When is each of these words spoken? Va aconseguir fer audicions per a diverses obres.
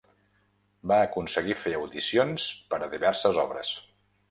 Va 0.91 0.97
aconseguir 1.07 1.57
fer 1.65 1.75
audicions 1.81 2.49
per 2.73 2.83
a 2.87 2.91
diverses 2.97 3.41
obres. 3.47 3.79